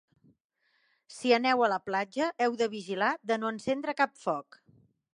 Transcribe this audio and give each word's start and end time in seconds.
Si 1.17 1.33
aneu 1.37 1.61
a 1.67 1.69
la 1.75 1.79
platja, 1.91 2.31
heu 2.47 2.59
de 2.65 2.71
vigilar 2.75 3.13
de 3.33 3.41
no 3.43 3.55
encendre 3.57 3.99
cap 4.03 4.21
foc. 4.27 4.63